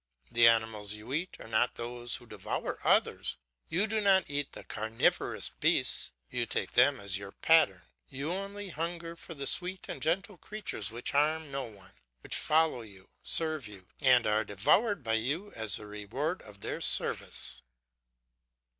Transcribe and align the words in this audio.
The 0.31 0.47
animals 0.47 0.95
you 0.95 1.13
eat 1.13 1.37
are 1.39 1.47
not 1.47 1.75
those 1.75 2.15
who 2.15 2.25
devour 2.25 2.79
others; 2.83 3.37
you 3.67 3.85
do 3.85 4.01
not 4.01 4.27
eat 4.27 4.53
the 4.53 4.63
carnivorous 4.63 5.49
beasts, 5.49 6.13
you 6.31 6.47
take 6.47 6.71
them 6.71 6.99
as 6.99 7.19
your 7.19 7.31
pattern. 7.33 7.83
You 8.09 8.31
only 8.31 8.69
hunger 8.69 9.15
for 9.15 9.35
the 9.35 9.45
sweet 9.45 9.85
and 9.87 10.01
gentle 10.01 10.37
creatures 10.39 10.89
which 10.89 11.11
harm 11.11 11.51
no 11.51 11.65
one, 11.65 11.91
which 12.21 12.35
follow 12.35 12.81
you, 12.81 13.09
serve 13.21 13.67
you, 13.67 13.89
and 13.99 14.25
are 14.25 14.43
devoured 14.43 15.03
by 15.03 15.13
you 15.21 15.51
as 15.53 15.75
the 15.75 15.85
reward 15.85 16.41
of 16.41 16.61
their 16.61 16.81
service. 16.81 17.61